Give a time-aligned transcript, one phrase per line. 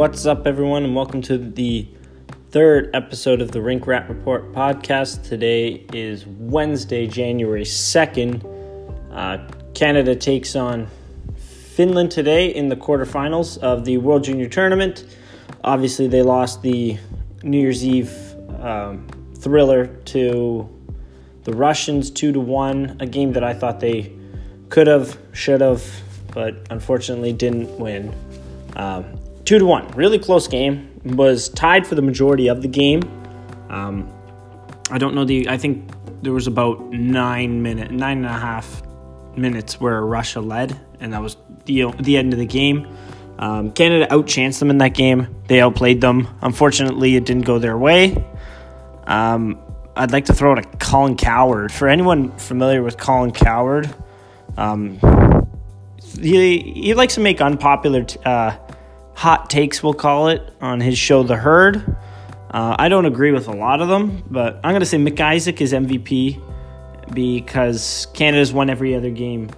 [0.00, 1.86] What's up, everyone, and welcome to the
[2.52, 5.28] third episode of the Rink Rat Report podcast.
[5.28, 8.42] Today is Wednesday, January 2nd.
[9.12, 10.88] Uh, Canada takes on
[11.36, 15.04] Finland today in the quarterfinals of the World Junior Tournament.
[15.64, 16.96] Obviously, they lost the
[17.42, 18.10] New Year's Eve
[18.58, 20.66] um, thriller to
[21.44, 24.16] the Russians 2 to 1, a game that I thought they
[24.70, 25.84] could have, should have,
[26.32, 28.14] but unfortunately didn't win.
[28.76, 29.19] Um,
[29.50, 30.88] two to one, really close game.
[31.02, 33.02] Was tied for the majority of the game.
[33.68, 34.08] Um,
[34.92, 35.48] I don't know the.
[35.48, 35.90] I think
[36.22, 38.80] there was about nine minute, nine and a half
[39.36, 42.86] minutes where Russia led, and that was the the end of the game.
[43.40, 45.26] Um, Canada outchanced them in that game.
[45.48, 46.28] They outplayed them.
[46.42, 48.24] Unfortunately, it didn't go their way.
[49.08, 49.58] Um,
[49.96, 51.72] I'd like to throw out a Colin Cowherd.
[51.72, 53.92] For anyone familiar with Colin Cowherd,
[54.56, 55.00] um,
[56.20, 58.56] he, he likes to make unpopular uh,
[59.20, 61.76] hot takes, we'll call it, on his show, The Herd.
[62.50, 65.60] Uh, I don't agree with a lot of them, but I'm going to say McIsaac
[65.60, 66.42] is MVP
[67.12, 69.50] because Canada's won every other game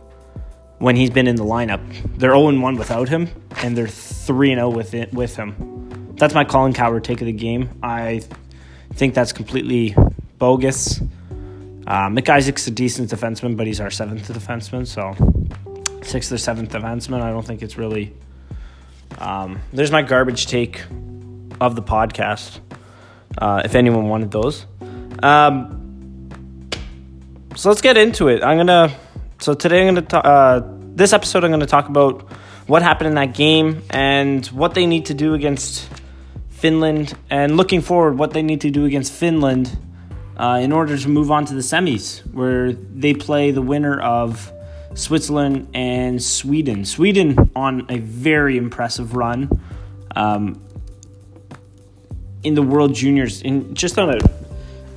[0.79, 1.81] when he's been in the lineup.
[2.19, 6.17] They're 0 1 without him, and they're 3 0 with, it, with him.
[6.17, 7.71] That's my Colin Cowherd take of the game.
[7.85, 8.23] I
[8.95, 9.95] think that's completely
[10.39, 11.01] bogus.
[11.87, 15.15] Uh, McIsaac's a decent defenseman, but he's our seventh defenseman, so
[16.03, 17.23] sixth or seventh defenseman.
[17.23, 18.13] I don't think it's really.
[19.19, 20.83] Um, there's my garbage take
[21.61, 22.61] of the podcast.
[23.39, 24.67] Uh, if anyone wanted those,
[25.23, 26.29] um,
[27.57, 28.43] so let's get into it.
[28.43, 28.95] I'm gonna.
[29.39, 30.07] So today I'm gonna.
[30.07, 30.63] Ta- uh,
[30.95, 32.31] this episode I'm gonna talk about
[32.67, 35.89] what happened in that game and what they need to do against
[36.51, 39.77] Finland, and looking forward what they need to do against Finland
[40.37, 44.53] uh, in order to move on to the semis, where they play the winner of
[44.95, 46.85] Switzerland and Sweden.
[46.85, 49.51] Sweden on a very impressive run
[50.15, 50.63] um,
[52.43, 54.19] in the World Juniors, in just on a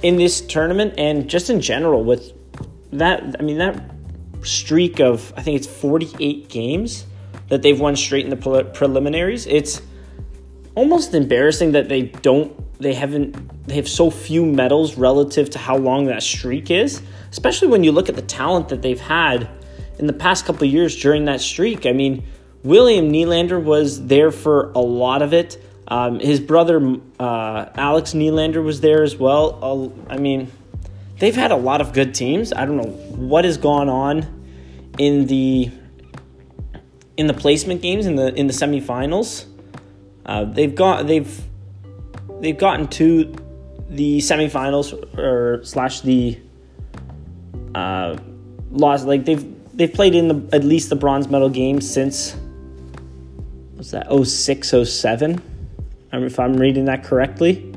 [0.02, 2.34] in this tournament and just in general with
[2.92, 3.36] that.
[3.40, 3.92] I mean that
[4.44, 7.06] streak of I think it's 48 games
[7.50, 9.48] that they've won straight in the pre- preliminaries.
[9.48, 9.82] It's
[10.76, 15.78] almost embarrassing that they don't they haven't they have so few medals relative to how
[15.78, 17.02] long that streak is
[17.32, 19.48] especially when you look at the talent that they've had
[20.00, 21.86] in the past couple years during that streak.
[21.86, 22.26] I mean
[22.64, 25.62] william Nylander was there for a lot of it.
[25.88, 29.94] Um, his brother uh, alex Nylander was there as well.
[30.10, 30.52] I mean
[31.20, 32.54] they've had a lot of good teams.
[32.54, 34.32] I don't know what has gone on
[34.98, 35.72] in the
[37.18, 39.46] in the placement games in the in the semifinals.
[40.26, 41.42] Uh, they've got they've
[42.42, 43.34] they've gotten to
[43.90, 46.40] the semifinals or slash the
[47.74, 48.18] uh,
[48.72, 52.36] lost like they've they've played in the at least the bronze medal game since
[53.76, 55.42] what's that 06 07
[56.24, 57.74] if I'm reading that correctly.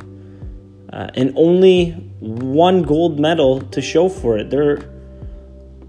[0.92, 4.50] Uh, and only one gold medal to show for it.
[4.50, 4.78] They're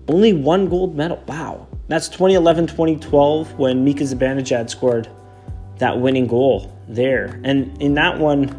[0.08, 1.24] only one gold medal.
[1.28, 1.68] Wow.
[1.88, 5.09] That's 2011 2012 when Mika Zibanejad scored
[5.78, 7.40] that winning goal there.
[7.44, 8.50] And in that one,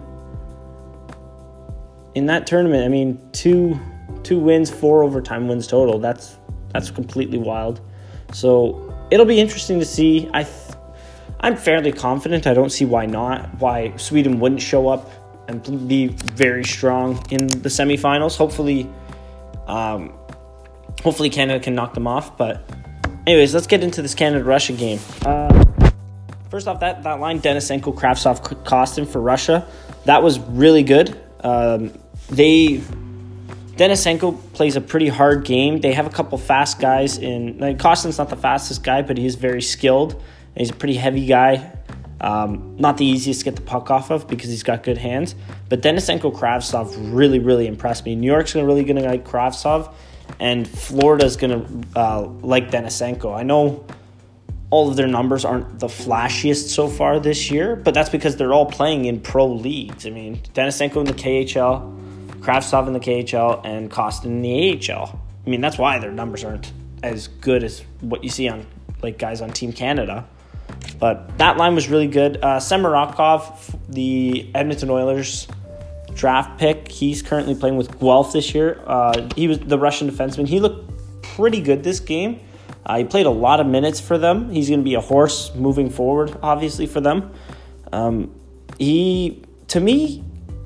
[2.15, 3.79] in that tournament, I mean, two
[4.23, 5.99] two wins, four overtime wins total.
[5.99, 6.37] That's
[6.73, 7.81] that's completely wild.
[8.33, 10.29] So it'll be interesting to see.
[10.33, 10.77] I th-
[11.41, 12.47] I'm fairly confident.
[12.47, 13.61] I don't see why not.
[13.61, 15.11] Why Sweden wouldn't show up
[15.49, 18.37] and be very strong in the semifinals.
[18.37, 18.89] Hopefully,
[19.67, 20.13] um,
[21.03, 22.37] hopefully Canada can knock them off.
[22.37, 22.63] But
[23.27, 25.01] anyways, let's get into this Canada Russia game.
[25.25, 25.65] Uh,
[26.51, 29.69] First off, that, that line, Denisenko, Kravtsov, Kostin for Russia,
[30.05, 31.17] that was really good.
[31.45, 31.93] Um,
[32.29, 32.83] they
[33.81, 35.81] Denisenko plays a pretty hard game.
[35.81, 37.57] They have a couple fast guys in.
[37.59, 40.23] Like Kostin's not the fastest guy, but he is very skilled.
[40.55, 41.73] he's a pretty heavy guy.
[42.21, 45.35] Um, not the easiest to get the puck off of because he's got good hands.
[45.71, 48.15] But Denisenko Kravtsov really, really impressed me.
[48.17, 49.95] New York's gonna really gonna like Kravtsov,
[50.39, 53.35] and Florida's gonna uh, like Denisenko.
[53.35, 53.87] I know
[54.69, 58.53] all of their numbers aren't the flashiest so far this year, but that's because they're
[58.53, 60.05] all playing in pro leagues.
[60.07, 62.00] I mean, Denisenko in the KHL,
[62.41, 65.21] Kravtsov in the KHL, and Kostin in the AHL.
[65.47, 66.73] I mean, that's why their numbers aren't
[67.03, 68.67] as good as what you see on
[69.03, 70.27] like guys on Team Canada.
[70.99, 72.37] But that line was really good.
[72.37, 75.49] Uh, Samorukov, the Edmonton Oilers
[76.15, 78.83] draft pick, he's currently playing with Guelph this year.
[78.87, 80.47] Uh, he was the Russian defenseman.
[80.47, 80.91] He looked
[81.23, 82.41] pretty good this game.
[82.85, 84.51] Uh, he played a lot of minutes for them.
[84.51, 87.33] He's going to be a horse moving forward, obviously, for them.
[87.93, 88.35] Um,
[88.79, 90.25] he, to me,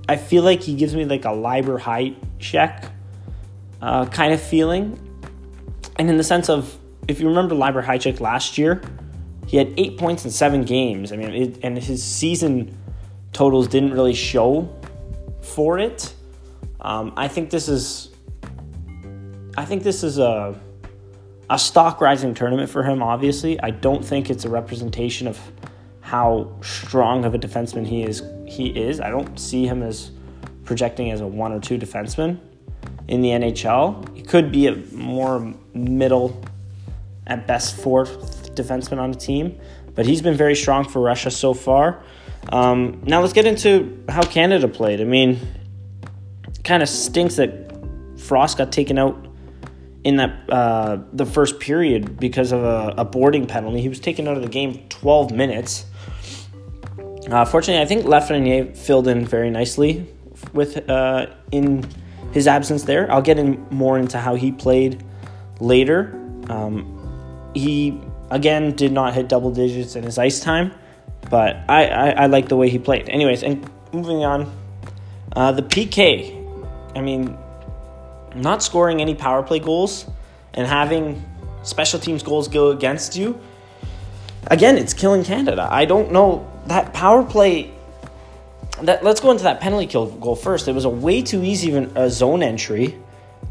[0.08, 2.90] I feel like he gives me like a Liber height check
[3.80, 4.98] uh, kind of feeling.
[5.96, 8.82] And in the sense of, if you remember Libor Hajek last year,
[9.46, 11.12] he had eight points in seven games.
[11.12, 12.76] I mean, it, and his season
[13.32, 14.74] totals didn't really show
[15.42, 16.14] for it.
[16.80, 18.10] Um, I think this is,
[19.56, 20.58] I think this is a
[21.50, 23.02] a stock rising tournament for him.
[23.02, 25.38] Obviously, I don't think it's a representation of
[26.00, 28.22] how strong of a defenseman he is.
[28.46, 29.00] He is.
[29.00, 30.10] I don't see him as
[30.64, 32.38] projecting as a one or two defenseman
[33.08, 34.16] in the NHL.
[34.16, 36.42] He could be a more middle,
[37.26, 39.58] at best fourth defenseman on the team,
[39.94, 42.02] but he's been very strong for Russia so far.
[42.50, 45.00] Um, now let's get into how Canada played.
[45.00, 45.40] I mean,
[46.62, 47.72] kind of stinks that
[48.18, 49.26] Frost got taken out
[50.02, 53.80] in that uh, the first period because of a, a, boarding penalty.
[53.80, 55.86] He was taken out of the game 12 minutes.
[57.30, 60.06] Uh, fortunately, I think Lafreniere filled in very nicely
[60.52, 61.84] with uh, in
[62.32, 63.10] his absence there.
[63.10, 65.02] I'll get in more into how he played
[65.60, 66.20] later.
[66.48, 67.98] Um, he
[68.30, 70.72] again did not hit double digits in his ice time,
[71.30, 73.08] but I, I, I like the way he played.
[73.08, 74.52] Anyways, and moving on,
[75.34, 76.42] uh, the PK.
[76.94, 77.36] I mean,
[78.34, 80.06] not scoring any power play goals
[80.52, 81.24] and having
[81.62, 83.40] special teams goals go against you,
[84.48, 85.66] again, it's killing Canada.
[85.70, 87.70] I don't know that power play.
[88.82, 90.66] That let's go into that penalty kill goal first.
[90.66, 92.98] It was a way too easy of a zone entry.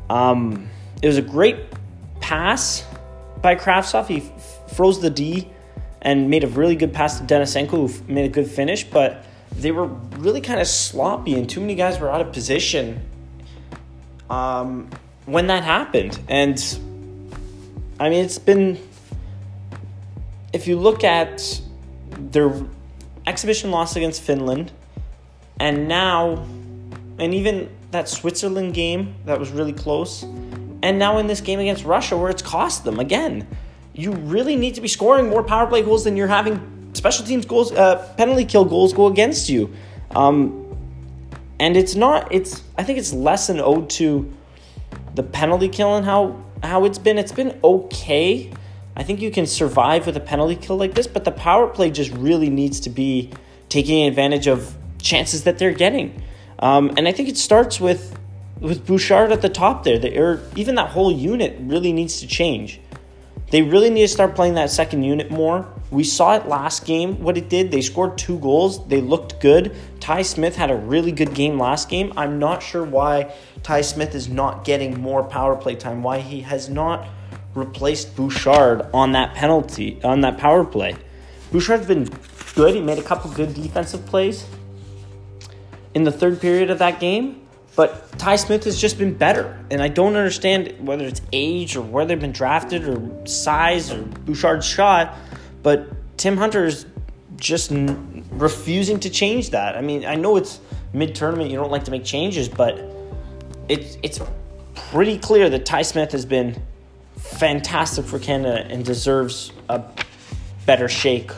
[0.10, 0.70] Um,
[1.02, 1.58] it was a great
[2.20, 2.86] pass
[3.42, 4.08] by Kravtsov.
[4.08, 5.50] He f- froze the D
[6.02, 8.84] and made a really good pass to Denisenko, who f- made a good finish.
[8.84, 9.26] But
[9.56, 13.02] they were really kind of sloppy, and too many guys were out of position
[14.30, 14.90] um,
[15.26, 16.20] when that happened.
[16.28, 16.58] And
[18.00, 18.80] I mean, it's been,
[20.52, 21.62] if you look at
[22.12, 22.54] their
[23.26, 24.72] exhibition loss against Finland,
[25.60, 26.46] and now,
[27.20, 31.86] and even that Switzerland game that was really close, and now in this game against
[31.86, 33.48] Russia where it's cost them again.
[33.94, 37.46] You really need to be scoring more power play goals than you're having special teams
[37.46, 39.72] goals, uh, penalty kill goals go against you.
[40.16, 40.60] Um,
[41.60, 44.32] and it's not it's I think it's less an ode to
[45.16, 47.18] the penalty kill and how how it's been.
[47.18, 48.52] It's been okay.
[48.96, 51.90] I think you can survive with a penalty kill like this, but the power play
[51.90, 53.32] just really needs to be
[53.70, 56.24] taking advantage of chances that they're getting.
[56.60, 58.18] Um, and I think it starts with
[58.60, 60.00] with Bouchard at the top there.
[60.00, 62.80] The, or even that whole unit really needs to change.
[63.52, 65.68] They really need to start playing that second unit more.
[65.92, 67.70] We saw it last game, what it did.
[67.70, 68.88] They scored two goals.
[68.88, 69.76] They looked good.
[70.00, 72.14] Ty Smith had a really good game last game.
[72.18, 76.42] I'm not sure why Ty Smith is not getting more power play time, why he
[76.42, 77.08] has not
[77.56, 80.96] replaced Bouchard on that penalty, on that power play.
[81.52, 82.10] Bouchard's been
[82.56, 82.76] good.
[82.76, 84.46] He made a couple good defensive plays
[85.94, 87.42] in the third period of that game.
[87.76, 89.60] But Ty Smith has just been better.
[89.72, 94.04] And I don't understand whether it's age or where they've been drafted or size or
[94.04, 95.16] Bouchard's shot.
[95.64, 96.86] But Tim Hunter is
[97.38, 99.76] just n- refusing to change that.
[99.76, 100.60] I mean, I know it's
[100.94, 102.80] mid tournament, you don't like to make changes, but
[103.68, 104.20] it's, it's
[104.76, 106.62] pretty clear that Ty Smith has been
[107.34, 109.84] fantastic for Canada and deserves a
[110.66, 111.32] better shake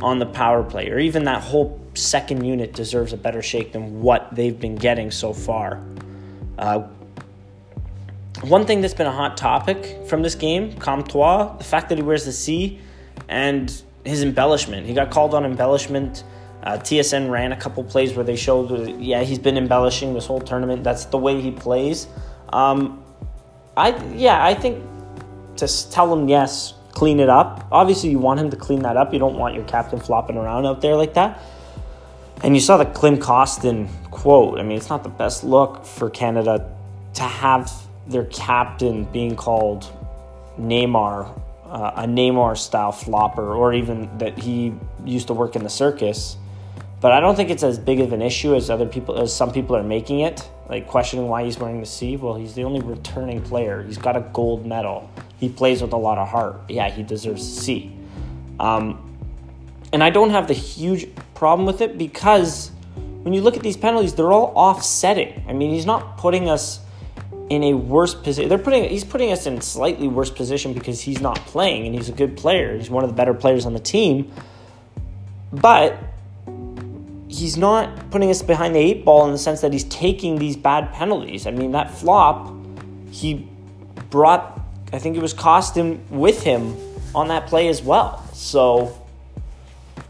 [0.00, 4.00] on the power play, or even that whole second unit deserves a better shake than
[4.00, 5.82] what they've been getting so far.
[6.56, 6.88] Uh,
[8.42, 12.04] one thing that's been a hot topic from this game, Comtois, the fact that he
[12.04, 12.80] wears the C,
[13.28, 14.86] and his embellishment.
[14.86, 16.24] He got called on embellishment.
[16.62, 20.40] Uh, TSN ran a couple plays where they showed, yeah, he's been embellishing this whole
[20.40, 20.84] tournament.
[20.84, 22.06] That's the way he plays.
[22.50, 23.02] Um,
[23.76, 24.82] I yeah, I think
[25.58, 27.68] to tell him yes, clean it up.
[27.70, 29.12] Obviously, you want him to clean that up.
[29.12, 31.40] You don't want your captain flopping around out there like that.
[32.42, 34.58] And you saw the Klim Kostin quote.
[34.58, 36.70] I mean, it's not the best look for Canada
[37.14, 37.72] to have
[38.06, 39.86] their captain being called
[40.58, 44.72] Neymar, uh, a Neymar style flopper, or even that he
[45.04, 46.36] used to work in the circus.
[47.00, 49.52] But I don't think it's as big of an issue as other people, as some
[49.52, 52.16] people are making it, like questioning why he's wearing the C.
[52.16, 53.82] Well, he's the only returning player.
[53.82, 55.08] He's got a gold medal.
[55.38, 56.60] He plays with a lot of heart.
[56.68, 57.96] Yeah, he deserves a C.
[58.58, 59.04] Um,
[59.92, 62.70] and I don't have the huge problem with it because
[63.22, 65.44] when you look at these penalties, they're all offsetting.
[65.48, 66.80] I mean, he's not putting us
[67.50, 68.48] in a worse position.
[68.48, 72.08] They're putting he's putting us in slightly worse position because he's not playing and he's
[72.08, 72.76] a good player.
[72.76, 74.30] He's one of the better players on the team.
[75.52, 75.96] But
[77.28, 80.56] he's not putting us behind the eight ball in the sense that he's taking these
[80.56, 81.46] bad penalties.
[81.46, 82.54] I mean, that flop,
[83.10, 83.48] he
[84.10, 84.57] brought
[84.92, 86.76] I think it was Kostin with him
[87.14, 88.24] on that play as well.
[88.32, 89.06] So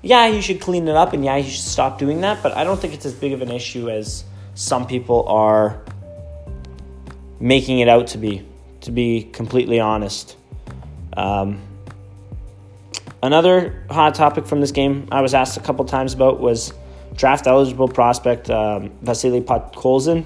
[0.02, 2.64] yeah, he should clean it up and yeah, he should stop doing that, but I
[2.64, 5.82] don't think it's as big of an issue as some people are
[7.40, 8.46] making it out to be,
[8.82, 10.36] to be completely honest.
[11.16, 11.60] Um,
[13.22, 16.72] another hot topic from this game I was asked a couple times about was
[17.14, 20.24] draft eligible prospect um, Vasily Podkolzin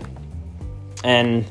[1.03, 1.47] and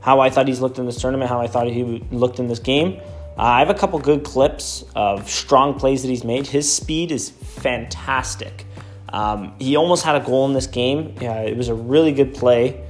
[0.00, 2.58] how I thought he's looked in this tournament, how I thought he looked in this
[2.58, 3.00] game.
[3.38, 6.46] Uh, I have a couple good clips of strong plays that he's made.
[6.46, 8.64] His speed is fantastic.
[9.10, 11.14] Um, he almost had a goal in this game.
[11.20, 12.84] Yeah, it was a really good play.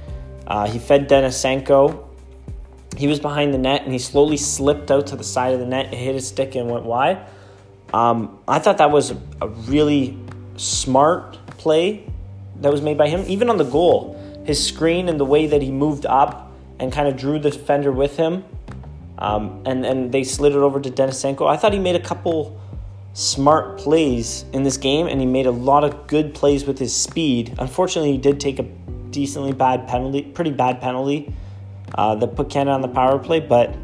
[0.47, 2.05] Uh, he fed Denisenko.
[2.97, 5.65] He was behind the net and he slowly slipped out to the side of the
[5.65, 7.25] net, hit his stick, and went wide.
[7.93, 9.11] Um, I thought that was
[9.41, 10.17] a really
[10.57, 12.11] smart play
[12.57, 13.23] that was made by him.
[13.27, 16.48] Even on the goal, his screen and the way that he moved up
[16.79, 18.43] and kind of drew the defender with him,
[19.17, 21.47] um, and and they slid it over to Denisenko.
[21.47, 22.59] I thought he made a couple
[23.13, 26.95] smart plays in this game, and he made a lot of good plays with his
[26.95, 27.55] speed.
[27.59, 28.63] Unfortunately, he did take a
[29.11, 31.33] decently bad penalty, pretty bad penalty
[31.95, 33.75] uh, that put Canada on the power play, but.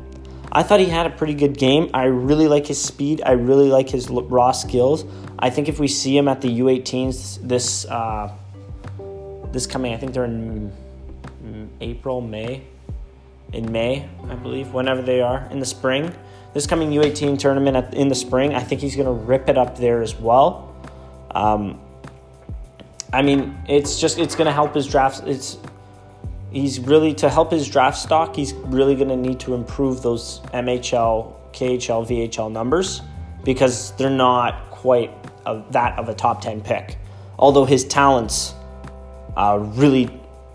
[0.52, 1.90] I thought he had a pretty good game.
[1.94, 3.22] I really like his speed.
[3.25, 5.04] I really like his raw skills.
[5.38, 8.32] I think if we see him at the U18s this uh,
[9.52, 10.72] this coming, I think they're in
[11.82, 12.64] April, May,
[13.55, 16.13] in May, I believe, whenever they are in the spring.
[16.53, 19.57] This coming U18 tournament at, in the spring, I think he's going to rip it
[19.57, 20.75] up there as well.
[21.31, 21.79] Um,
[23.12, 25.24] I mean, it's just it's going to help his draft.
[25.25, 25.57] It's
[26.51, 28.35] he's really to help his draft stock.
[28.35, 33.01] He's really going to need to improve those MHL, KHL, VHL numbers
[33.43, 35.12] because they're not quite
[35.45, 36.97] of that of a top ten pick.
[37.38, 38.53] Although his talents
[39.35, 40.09] uh, really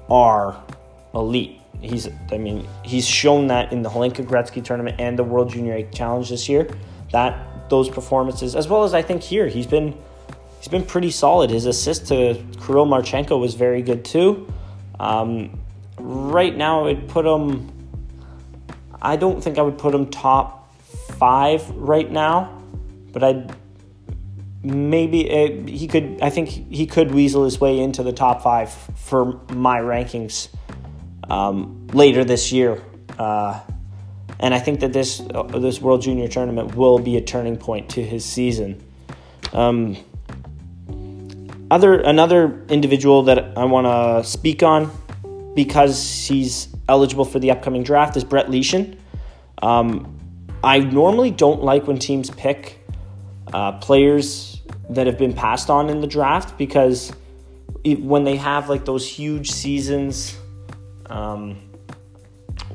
[0.09, 0.63] are
[1.15, 1.60] elite.
[1.83, 5.75] He's, I mean, he's shown that in the Hlinka Gretzky tournament and the World Junior
[5.75, 6.69] A Challenge this year.
[7.13, 9.97] That those performances, as well as I think here, he's been
[10.59, 11.51] he's been pretty solid.
[11.51, 12.35] His assist to
[12.65, 14.53] Kirill Marchenko was very good too.
[14.99, 15.59] Um,
[15.99, 17.73] right now, I'd put him.
[19.01, 20.75] I don't think I would put him top
[21.17, 22.63] five right now,
[23.13, 23.57] but I'd
[24.63, 26.19] maybe uh, he could.
[26.21, 30.49] I think he could weasel his way into the top five for my rankings
[31.31, 32.83] um, later this year.
[33.19, 33.61] Uh,
[34.39, 37.91] and I think that this uh, this World Junior Tournament will be a turning point
[37.91, 38.83] to his season.
[39.53, 39.97] Um,
[41.71, 44.91] other another individual that I want to speak on
[45.55, 48.99] because he's eligible for the upcoming draft is Brett Leason.
[49.63, 50.17] Um,
[50.65, 52.85] I normally don't like when teams pick
[53.53, 57.13] uh, players that have been passed on in the draft because
[57.85, 60.37] it, when they have like those huge seasons
[61.11, 61.57] um,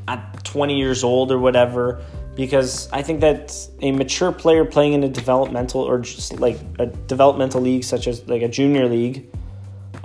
[0.08, 2.04] at 20 years old or whatever,
[2.36, 6.86] because I think that a mature player playing in a developmental or just like a
[6.86, 9.30] developmental league, such as like a junior league,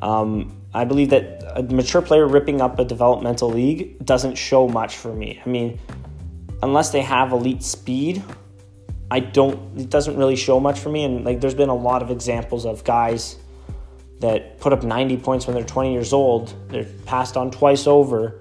[0.01, 4.97] um, I believe that a mature player ripping up a developmental league doesn't show much
[4.97, 5.43] for me.
[5.45, 5.81] I mean,
[6.63, 8.23] unless they have elite speed,
[9.11, 9.77] I don't.
[9.79, 11.03] It doesn't really show much for me.
[11.03, 13.40] And like, there's been a lot of examples of guys
[14.21, 16.55] that put up 90 points when they're 20 years old.
[16.69, 18.41] They're passed on twice over.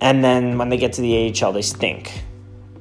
[0.00, 2.24] And then when they get to the AHL, they stink.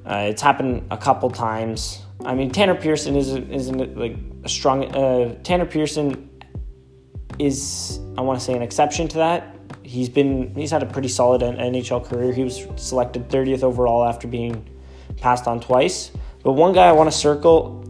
[0.05, 2.01] Uh, it's happened a couple times.
[2.25, 4.85] I mean, Tanner Pearson isn't, isn't like a strong.
[4.93, 6.29] Uh, Tanner Pearson
[7.37, 9.55] is, I want to say, an exception to that.
[9.83, 12.33] He's been, he's had a pretty solid NHL career.
[12.33, 14.67] He was selected 30th overall after being
[15.17, 16.11] passed on twice.
[16.43, 17.83] But one guy I want to circle,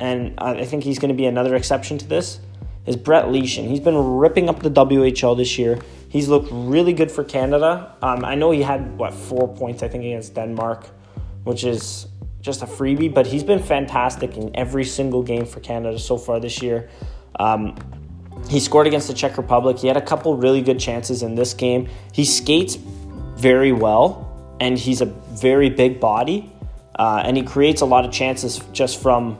[0.00, 2.40] and I think he's going to be another exception to this,
[2.88, 3.68] is Brett Leason.
[3.68, 5.78] He's been ripping up the WHL this year.
[6.08, 7.94] He's looked really good for Canada.
[8.00, 10.86] Um, I know he had, what, four points, I think, against Denmark,
[11.44, 12.06] which is
[12.40, 16.40] just a freebie, but he's been fantastic in every single game for Canada so far
[16.40, 16.88] this year.
[17.38, 17.76] Um,
[18.48, 19.78] he scored against the Czech Republic.
[19.78, 21.88] He had a couple really good chances in this game.
[22.14, 22.76] He skates
[23.36, 26.50] very well, and he's a very big body,
[26.98, 29.38] uh, and he creates a lot of chances just from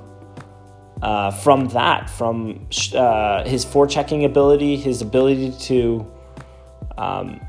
[1.03, 6.11] uh, from that, from uh, his forechecking ability, his ability to
[6.97, 7.41] um,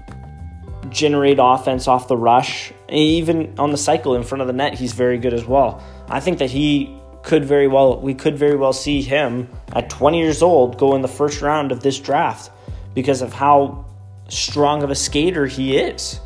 [0.90, 4.94] generate offense off the rush, even on the cycle in front of the net, he's
[4.94, 5.84] very good as well.
[6.08, 10.20] I think that he could very well, we could very well see him at 20
[10.20, 12.52] years old go in the first round of this draft
[12.94, 13.86] because of how
[14.30, 16.20] strong of a skater he is.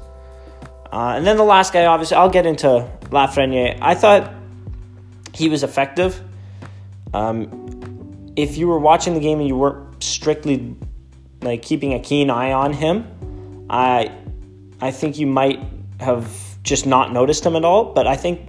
[0.92, 3.80] Uh, and then the last guy, obviously, I'll get into Lafreniere.
[3.82, 4.32] I thought
[5.34, 6.22] he was effective.
[7.14, 10.76] Um, if you were watching the game and you weren't strictly
[11.42, 14.12] like keeping a keen eye on him, I
[14.82, 15.60] I think you might
[16.00, 16.30] have
[16.64, 17.94] just not noticed him at all.
[17.94, 18.42] But I think,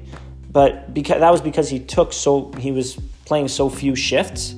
[0.51, 4.55] but because that was because he took so he was playing so few shifts.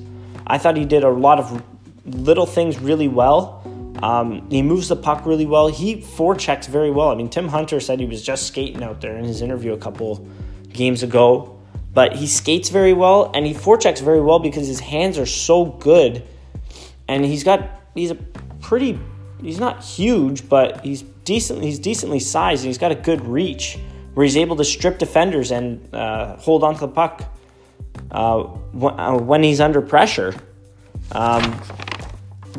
[0.46, 1.62] I thought he did a lot of
[2.04, 3.62] little things really well.
[4.02, 5.68] Um, he moves the puck really well.
[5.68, 7.08] He forechecks very well.
[7.08, 9.78] I mean, Tim Hunter said he was just skating out there in his interview a
[9.78, 10.24] couple
[10.72, 11.55] games ago
[11.96, 15.64] but he skates very well and he forechecks very well because his hands are so
[15.64, 16.22] good,
[17.08, 18.16] and he's got he's a
[18.60, 19.00] pretty
[19.40, 21.62] he's not huge, but he's decent.
[21.62, 23.78] He's decently sized and he's got a good reach
[24.12, 27.22] where he's able to strip defenders and uh, hold onto the puck
[28.10, 30.34] uh, uh, when he's under pressure.
[31.12, 31.62] Um,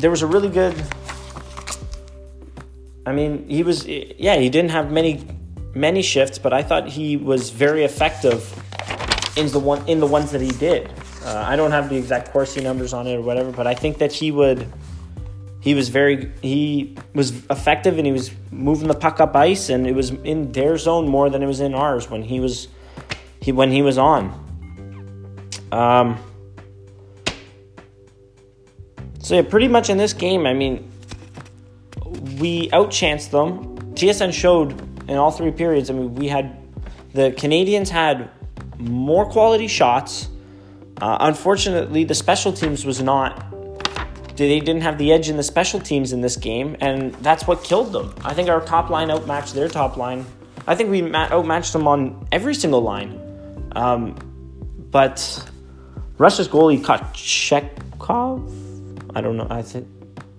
[0.00, 0.74] there was a really good.
[3.06, 4.34] I mean, he was yeah.
[4.34, 5.24] He didn't have many
[5.76, 8.64] many shifts, but I thought he was very effective
[9.38, 10.90] in the one in the ones that he did.
[11.24, 13.98] Uh, I don't have the exact Corsi numbers on it or whatever, but I think
[13.98, 14.70] that he would.
[15.60, 19.86] He was very he was effective and he was moving the puck up ice and
[19.86, 22.68] it was in their zone more than it was in ours when he was
[23.40, 24.32] he when he was on.
[25.72, 26.18] Um,
[29.20, 30.90] so yeah, pretty much in this game, I mean,
[32.38, 33.76] we outchanced them.
[33.94, 35.90] TSN showed in all three periods.
[35.90, 36.56] I mean, we had
[37.12, 38.30] the Canadians had
[38.78, 40.28] more quality shots.
[41.00, 43.44] Uh, unfortunately, the special teams was not.
[44.36, 47.64] They didn't have the edge in the special teams in this game, and that's what
[47.64, 48.14] killed them.
[48.24, 50.24] I think our top line outmatched their top line.
[50.66, 53.20] I think we outmatched them on every single line.
[53.74, 54.14] Um,
[54.90, 55.50] but
[56.18, 58.42] Russia's goalie Kochetkov,
[59.14, 59.88] I don't know, I think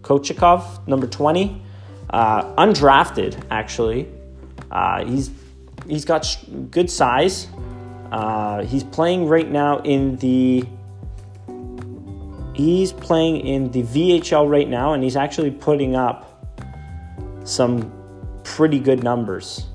[0.02, 1.62] Kochetkov, number 20,
[2.10, 4.08] uh, undrafted actually.
[4.72, 5.32] Uh, he's
[5.88, 6.38] he's got sh-
[6.70, 7.48] good size.
[8.12, 10.66] Uh, he's playing right now in the
[12.56, 16.26] he's playing in the VHL right now, and he's actually putting up
[17.46, 17.92] some
[18.44, 19.68] pretty good numbers,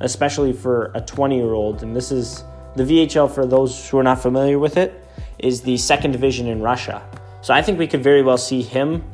[0.00, 1.82] especially for a 20 year old.
[1.82, 5.06] And this is the VHL for those who are not familiar with it
[5.38, 7.02] is the second division in Russia.
[7.42, 9.04] So I think we could very well see him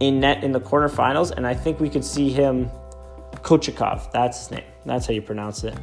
[0.00, 2.70] in net in the quarterfinals, and I think we could see him,
[3.36, 4.64] Kochikov, that's his name.
[4.84, 5.74] That's how you pronounce it.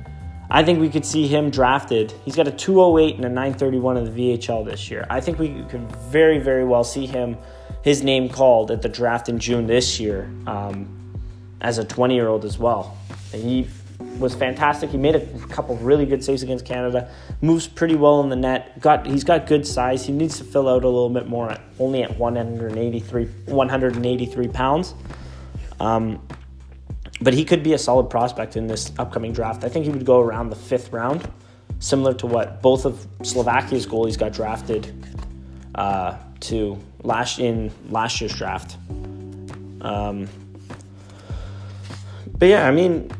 [0.54, 2.14] I think we could see him drafted.
[2.26, 5.08] He's got a 208 and a 931 in the VHL this year.
[5.10, 7.38] I think we could very, very well see him,
[7.84, 10.90] his name called at the draft in June this year um,
[11.62, 12.98] as a 20 year old as well.
[13.32, 13.66] He
[14.20, 14.90] was fantastic.
[14.90, 17.10] He made a couple really good saves against Canada.
[17.40, 18.78] Moves pretty well in the net.
[18.82, 20.06] Got he's got good size.
[20.06, 21.56] He needs to fill out a little bit more.
[21.80, 24.96] Only at 183 183 pounds.
[25.80, 26.22] Um,
[27.22, 29.64] but he could be a solid prospect in this upcoming draft.
[29.64, 31.30] I think he would go around the fifth round,
[31.80, 34.94] similar to what both of Slovakia's goalies got drafted
[35.76, 38.78] uh, to last in last year's draft.
[39.82, 40.28] Um,
[42.38, 43.12] but yeah, I mean,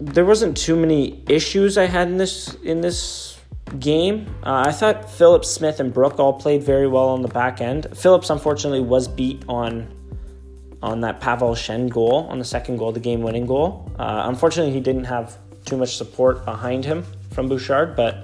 [0.00, 3.38] there wasn't too many issues I had in this in this
[3.78, 4.26] game.
[4.42, 7.86] Uh, I thought Phillips, Smith, and Brook all played very well on the back end.
[7.96, 9.88] Phillips unfortunately was beat on
[10.82, 13.90] on that Pavel Shen goal on the second goal, the game-winning goal.
[13.98, 18.16] Uh, unfortunately, he didn't have too much support behind him from Bouchard, but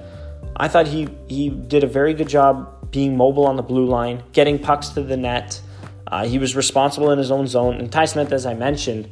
[0.56, 4.22] I thought he he did a very good job being mobile on the blue line,
[4.32, 5.60] getting pucks to the net.
[6.06, 9.08] Uh, he was responsible in his own zone, and Ty Smith, as I mentioned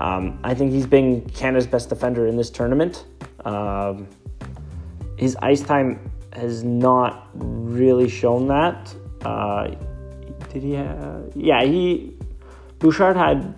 [0.00, 3.04] um, I think he's been Canada's best defender in this tournament.
[3.44, 4.08] Um,
[5.16, 8.92] his ice time has not really shown that.
[9.24, 9.68] Uh,
[10.52, 10.72] did he?
[10.72, 12.11] Have, yeah, he.
[12.82, 13.54] Bouchard had.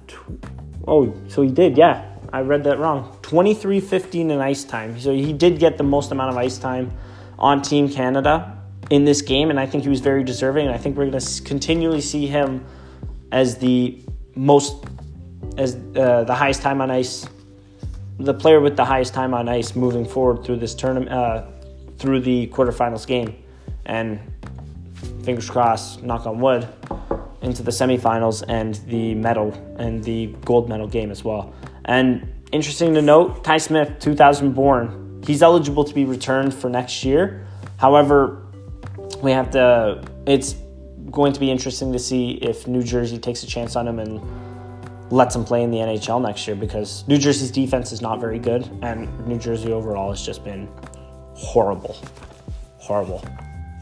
[0.87, 1.79] Oh, so he did.
[1.79, 3.19] Yeah, I read that wrong.
[3.23, 5.01] 23 15 in ice time.
[5.01, 6.93] So he did get the most amount of ice time
[7.39, 10.67] on Team Canada in this game, and I think he was very deserving.
[10.67, 12.67] And I think we're going to continually see him
[13.33, 13.99] as the
[14.37, 14.85] most
[15.57, 17.27] as uh, the highest time on ice,
[18.19, 21.47] the player with the highest time on ice moving forward through this tournament, uh,
[21.97, 23.35] through the quarterfinals game,
[23.87, 24.21] and
[25.23, 26.69] fingers crossed, knock on wood,
[27.45, 31.55] into the semifinals and the medal and the gold medal game as well.
[31.85, 37.05] And interesting to note, Ty Smith, 2000 born, he's eligible to be returned for next
[37.05, 37.47] year.
[37.77, 38.47] However,
[39.23, 40.03] we have to.
[40.27, 40.55] It's
[41.11, 44.21] going to be interesting to see if New Jersey takes a chance on him and
[45.13, 48.39] lets him play in the NHL next year because New Jersey's defense is not very
[48.39, 50.67] good, and New Jersey overall has just been
[51.35, 51.97] horrible,
[52.79, 53.23] horrible,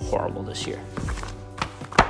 [0.00, 0.80] horrible this year.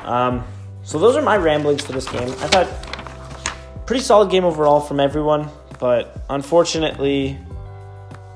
[0.05, 0.45] Um,
[0.83, 2.29] so those are my ramblings for this game.
[2.29, 7.39] I thought pretty solid game overall from everyone, but unfortunately,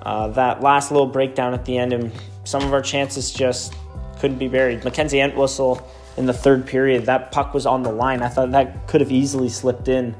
[0.03, 2.13] uh, that last little breakdown at the end and
[2.45, 3.75] some of our chances just
[4.21, 4.85] couldn't be buried.
[4.85, 8.23] Mackenzie Entwistle in the third period, that puck was on the line.
[8.23, 10.15] I thought that could have easily slipped in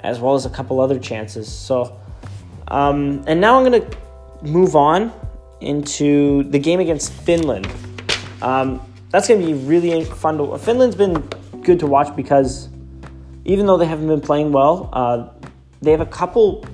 [0.00, 1.50] as well as a couple other chances.
[1.50, 1.98] So,
[2.68, 3.98] um, and now I'm going to
[4.42, 5.12] move on
[5.60, 7.66] into the game against Finland.
[8.42, 10.58] Um, that's going to be really fun to.
[10.58, 11.28] Finland's been
[11.64, 12.68] good to watch because
[13.44, 15.28] even though they haven't been playing well, uh,
[15.82, 16.64] they have a couple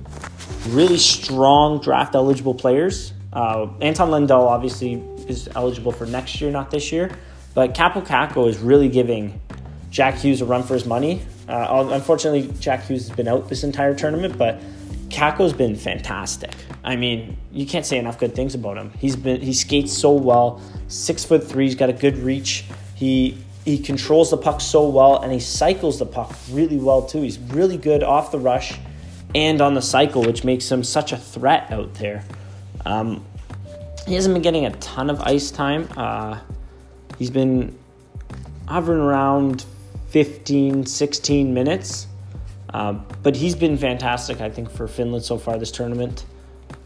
[0.69, 3.13] really strong draft eligible players.
[3.33, 4.93] Uh, Anton Lundell obviously
[5.27, 7.11] is eligible for next year, not this year.
[7.53, 9.39] But Kakko is really giving
[9.89, 11.21] Jack Hughes a run for his money.
[11.47, 14.61] Uh, unfortunately, Jack Hughes has been out this entire tournament, but
[15.09, 16.53] Kakko's been fantastic.
[16.83, 18.91] I mean, you can't say enough good things about him.
[18.97, 20.61] He's been he skates so well.
[20.87, 21.65] Six foot three.
[21.65, 22.65] He's got a good reach.
[22.95, 27.21] He he controls the puck so well, and he cycles the puck really well too.
[27.21, 28.77] He's really good off the rush
[29.35, 32.23] and on the cycle, which makes him such a threat out there.
[32.85, 33.25] Um,
[34.07, 35.87] he hasn't been getting a ton of ice time.
[35.95, 36.39] Uh,
[37.17, 37.77] he's been
[38.67, 39.65] hovering around
[40.09, 42.07] 15, 16 minutes.
[42.73, 46.25] Uh, but he's been fantastic, I think, for Finland so far this tournament.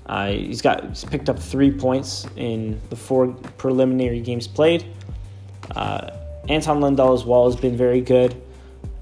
[0.08, 4.86] Uh, he's got he's picked up three points in the four preliminary games played.
[5.76, 6.12] Uh,
[6.50, 8.42] Anton Lundell as well has been very good.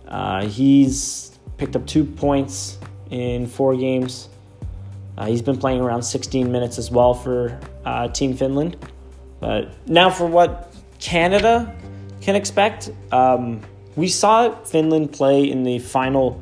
[0.07, 2.77] Uh, he's picked up two points
[3.09, 4.29] in four games.
[5.17, 8.77] Uh, he's been playing around 16 minutes as well for uh, Team Finland.
[9.39, 11.75] But now for what Canada
[12.21, 13.61] can expect, um,
[13.95, 16.41] we saw Finland play in the final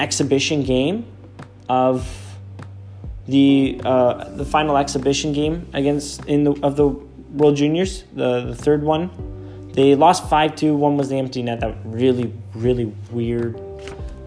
[0.00, 1.04] exhibition game
[1.68, 2.08] of
[3.28, 6.88] the uh, the final exhibition game against in the of the
[7.32, 9.10] World Juniors, the the third one.
[9.72, 10.74] They lost five two.
[10.74, 11.60] One was the empty net.
[11.60, 13.56] That really really weird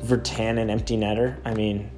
[0.04, 1.38] Virtanen empty netter.
[1.46, 1.90] I mean,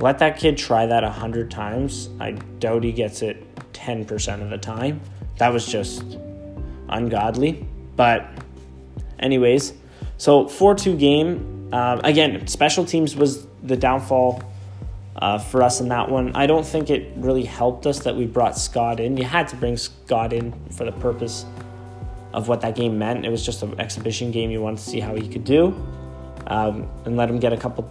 [0.00, 2.10] let that kid try that a hundred times.
[2.20, 5.00] I doubt he gets it ten percent of the time.
[5.38, 6.18] That was just
[6.88, 7.66] ungodly.
[7.96, 8.28] But
[9.18, 9.72] anyways,
[10.16, 14.42] so four two game um, again, special teams was the downfall
[15.16, 16.34] uh, for us in that one.
[16.34, 19.16] I don't think it really helped us that we brought Scott in.
[19.16, 21.44] You had to bring Scott in for the purpose
[22.32, 23.24] of what that game meant.
[23.24, 24.50] It was just an exhibition game.
[24.50, 25.74] You wanted to see how he could do
[26.46, 27.88] um, and let him get a couple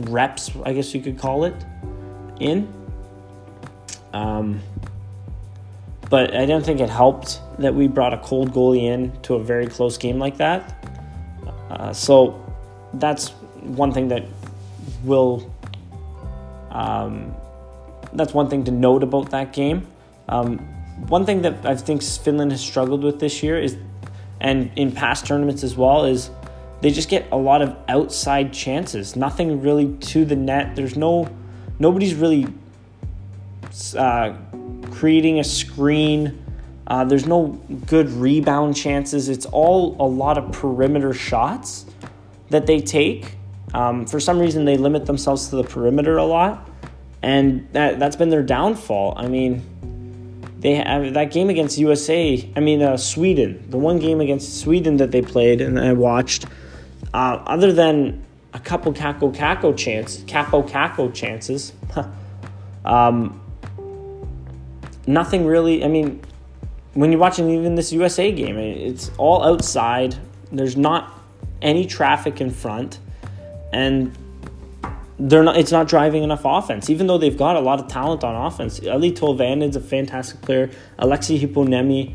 [0.00, 1.54] reps, I guess you could call it,
[2.40, 2.72] in.
[4.12, 4.60] Um,
[6.10, 9.42] but I don't think it helped that we brought a cold goalie in to a
[9.42, 10.86] very close game like that.
[11.70, 12.40] Uh, so
[12.94, 13.30] that's
[13.62, 14.24] one thing that
[15.02, 15.50] will.
[16.70, 17.34] Um,
[18.12, 19.86] that's one thing to note about that game.
[20.28, 20.73] Um,
[21.08, 23.76] one thing that I think Finland has struggled with this year is,
[24.40, 26.30] and in past tournaments as well, is
[26.80, 29.16] they just get a lot of outside chances.
[29.16, 30.76] Nothing really to the net.
[30.76, 31.28] There's no,
[31.78, 32.46] nobody's really
[33.96, 34.34] uh,
[34.90, 36.40] creating a screen.
[36.86, 37.48] Uh, there's no
[37.86, 39.28] good rebound chances.
[39.28, 41.86] It's all a lot of perimeter shots
[42.50, 43.36] that they take.
[43.72, 46.70] Um, for some reason, they limit themselves to the perimeter a lot,
[47.22, 49.14] and that that's been their downfall.
[49.16, 49.62] I mean,
[50.64, 52.50] they have that game against USA.
[52.56, 56.46] I mean, uh, Sweden, the one game against Sweden that they played and I watched.
[57.12, 58.24] Uh, other than
[58.54, 61.74] a couple Kakko Kakko chance, Capo Kakko chances,
[62.86, 63.38] um,
[65.06, 65.84] nothing really.
[65.84, 66.22] I mean,
[66.94, 70.16] when you're watching even this USA game, it's all outside.
[70.50, 71.12] There's not
[71.60, 73.00] any traffic in front,
[73.70, 74.16] and
[75.18, 75.56] they're not.
[75.56, 78.80] It's not driving enough offense, even though they've got a lot of talent on offense.
[78.80, 80.70] Eeli Tolvanen's a fantastic player.
[80.98, 82.14] Aleksi Heponiemi,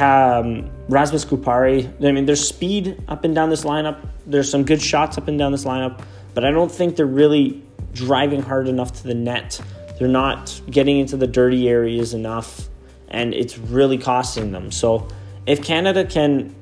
[0.00, 1.92] um, Rasmus Kupari.
[2.04, 4.08] I mean, there's speed up and down this lineup.
[4.26, 6.02] There's some good shots up and down this lineup,
[6.34, 7.62] but I don't think they're really
[7.92, 9.60] driving hard enough to the net.
[9.98, 12.68] They're not getting into the dirty areas enough,
[13.08, 14.70] and it's really costing them.
[14.70, 15.08] So,
[15.46, 16.54] if Canada can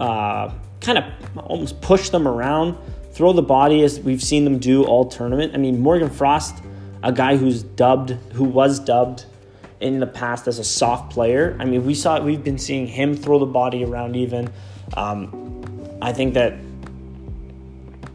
[0.00, 1.04] uh, kind of
[1.38, 2.76] almost push them around,
[3.14, 5.54] throw the body as we've seen them do all tournament.
[5.54, 6.56] I mean, Morgan Frost,
[7.02, 9.26] a guy who's dubbed, who was dubbed
[9.80, 11.56] in the past as a soft player.
[11.60, 14.52] I mean, we saw we've been seeing him throw the body around even.
[14.96, 16.54] Um, I think that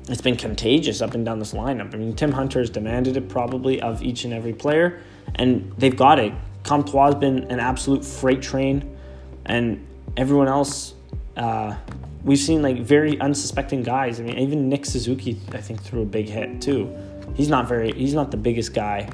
[0.09, 1.93] it's been contagious up and down this lineup.
[1.93, 5.01] I mean, Tim Hunter has demanded it probably of each and every player,
[5.35, 6.33] and they've got it.
[6.63, 8.97] Comtois has been an absolute freight train,
[9.45, 9.85] and
[10.17, 10.95] everyone else
[11.37, 11.75] uh,
[12.23, 14.19] we've seen like very unsuspecting guys.
[14.19, 16.95] I mean, even Nick Suzuki, I think, threw a big hit too.
[17.35, 17.91] He's not very.
[17.93, 19.09] He's not the biggest guy.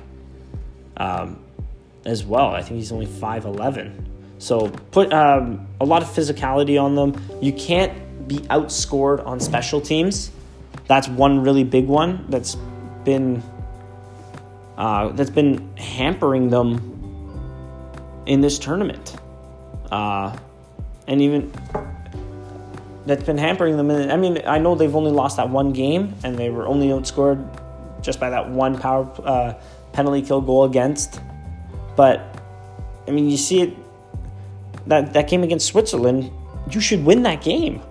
[0.98, 1.40] Um,
[2.06, 4.10] as well, I think he's only five eleven.
[4.38, 7.22] So put um, a lot of physicality on them.
[7.42, 10.32] You can't be outscored on special teams.
[10.88, 12.56] That's one really big one that's
[13.04, 13.42] been
[14.78, 16.92] uh, that's been hampering them
[18.26, 19.16] in this tournament.
[19.92, 20.38] Uh,
[21.08, 21.52] and even
[23.06, 23.90] that's been hampering them.
[23.90, 26.88] And I mean, I know they've only lost that one game, and they were only
[26.88, 27.48] outscored
[28.02, 29.54] just by that one power uh,
[29.94, 31.22] penalty kill goal against.
[31.96, 32.42] But
[33.08, 33.74] I mean, you see it
[34.88, 36.32] that that game against Switzerland.
[36.70, 37.82] You should win that game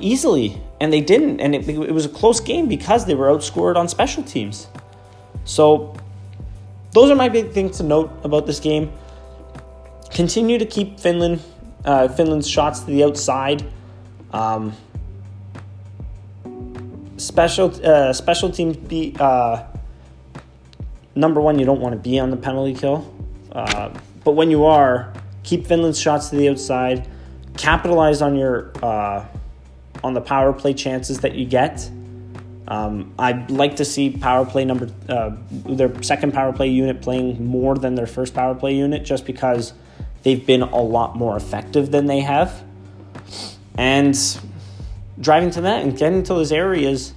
[0.00, 3.76] easily, and they didn't, and it, it was a close game because they were outscored
[3.76, 4.66] on special teams.
[5.44, 5.94] So
[6.92, 8.92] those are my big things to note about this game.
[10.10, 11.40] continue to keep Finland
[11.84, 13.64] uh, Finland's shots to the outside.
[14.36, 14.74] Um,
[17.16, 19.64] special uh, special teams be uh,
[21.14, 21.58] number one.
[21.58, 23.10] You don't want to be on the penalty kill,
[23.52, 23.90] uh,
[24.24, 27.08] but when you are, keep Finland's shots to the outside.
[27.56, 29.24] Capitalize on your uh,
[30.04, 31.90] on the power play chances that you get.
[32.68, 37.42] Um, I'd like to see power play number uh, their second power play unit playing
[37.46, 39.72] more than their first power play unit, just because
[40.24, 42.65] they've been a lot more effective than they have.
[43.76, 44.16] And
[45.20, 47.14] driving to that and getting to those areas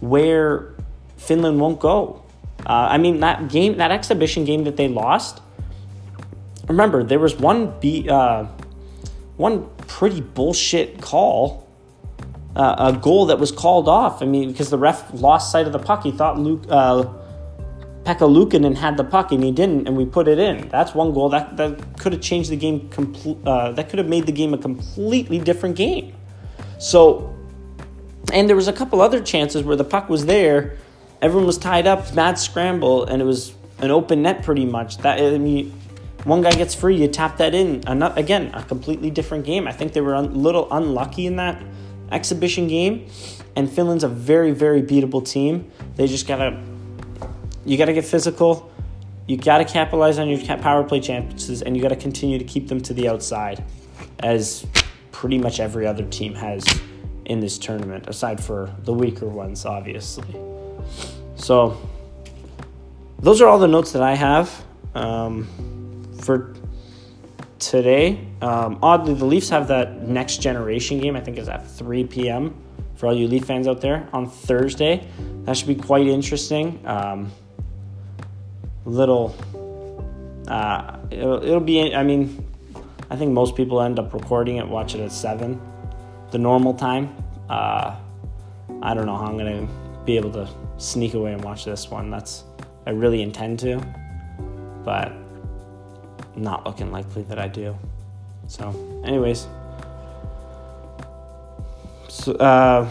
[0.00, 0.74] where
[1.16, 2.22] Finland won't go.
[2.66, 5.40] Uh, I mean that game, that exhibition game that they lost.
[6.68, 8.44] Remember, there was one be uh,
[9.36, 11.66] one pretty bullshit call
[12.56, 14.22] uh, a goal that was called off.
[14.22, 16.02] I mean, because the ref lost sight of the puck.
[16.02, 16.64] He thought Luke,
[18.10, 20.68] Pekka Luukkonen had the puck and he didn't, and we put it in.
[20.68, 22.90] That's one goal that that could have changed the game.
[23.46, 26.12] Uh, that could have made the game a completely different game.
[26.80, 27.32] So,
[28.32, 30.76] and there was a couple other chances where the puck was there,
[31.22, 34.98] everyone was tied up, mad scramble, and it was an open net pretty much.
[34.98, 35.70] That I mean,
[36.24, 37.84] one guy gets free, you tap that in.
[37.86, 39.68] Another, again, a completely different game.
[39.68, 41.62] I think they were a little unlucky in that
[42.10, 43.06] exhibition game,
[43.54, 45.70] and Finland's a very, very beatable team.
[45.94, 46.60] They just gotta,
[47.64, 48.70] you gotta get physical.
[49.26, 52.80] You gotta capitalize on your power play chances, and you gotta continue to keep them
[52.82, 53.62] to the outside,
[54.20, 54.66] as
[55.12, 56.64] pretty much every other team has
[57.26, 60.34] in this tournament, aside for the weaker ones, obviously.
[61.36, 61.80] So,
[63.20, 65.46] those are all the notes that I have um,
[66.20, 66.54] for
[67.58, 68.26] today.
[68.40, 71.14] Um, oddly, the Leafs have that next generation game.
[71.14, 72.54] I think is at 3 p.m.
[72.96, 75.06] for all you Leaf fans out there on Thursday.
[75.44, 76.80] That should be quite interesting.
[76.86, 77.30] Um,
[78.90, 79.34] little,
[80.48, 81.94] uh, it'll, it'll be.
[81.94, 82.44] I mean,
[83.10, 85.60] I think most people end up recording it, watch it at seven,
[86.30, 87.14] the normal time.
[87.48, 87.96] Uh,
[88.82, 89.68] I don't know how I'm gonna
[90.04, 90.48] be able to
[90.78, 92.10] sneak away and watch this one.
[92.10, 92.44] That's
[92.86, 93.80] I really intend to,
[94.84, 95.12] but
[96.36, 97.76] not looking likely that I do.
[98.46, 98.70] So,
[99.04, 99.46] anyways.
[102.08, 102.88] So, uh,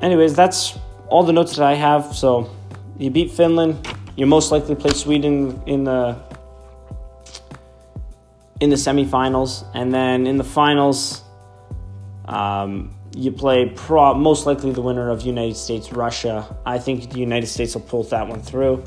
[0.00, 2.14] anyways, that's all the notes that I have.
[2.14, 2.50] So,
[2.98, 3.86] you beat Finland.
[4.16, 6.16] You most likely play Sweden in the
[8.60, 11.22] in the semifinals, and then in the finals,
[12.26, 16.56] um, you play pro- most likely the winner of United States Russia.
[16.64, 18.84] I think the United States will pull that one through.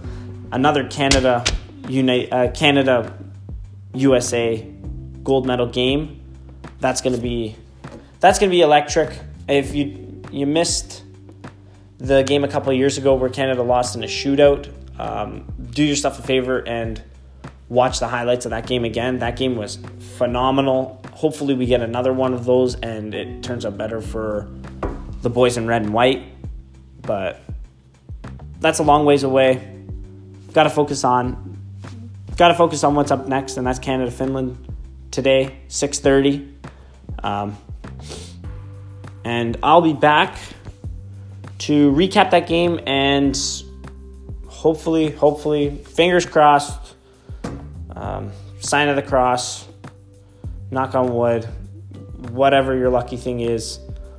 [0.51, 1.43] Another Canada
[1.85, 3.17] uh, Canada
[3.93, 4.65] USA
[5.23, 6.21] gold medal game.
[6.79, 7.55] That's gonna be
[8.19, 9.19] that's gonna be electric.
[9.47, 11.03] If you you missed
[11.97, 15.83] the game a couple of years ago where Canada lost in a shootout, um, do
[15.83, 17.01] yourself a favor and
[17.69, 19.19] watch the highlights of that game again.
[19.19, 19.79] That game was
[20.17, 21.01] phenomenal.
[21.13, 24.49] Hopefully, we get another one of those and it turns out better for
[25.21, 26.23] the boys in red and white.
[27.01, 27.41] But
[28.59, 29.75] that's a long ways away.
[30.53, 31.45] Got to focus on
[32.37, 34.57] got to focus on what's up next, and that's Canada Finland
[35.11, 36.51] today, 6:30.
[37.23, 37.57] Um,
[39.23, 40.37] and I'll be back
[41.59, 43.35] to recap that game and
[44.65, 46.95] hopefully, hopefully, fingers crossed,
[47.95, 49.67] um, sign of the cross,
[50.71, 51.45] knock on wood,
[52.31, 53.77] whatever your lucky thing is.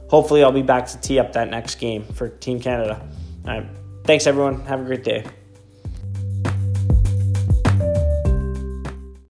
[0.08, 3.04] Hopefully, I'll be back to tee up that next game for Team Canada.
[3.44, 3.66] All right.
[4.04, 4.60] Thanks, everyone.
[4.66, 5.24] Have a great day.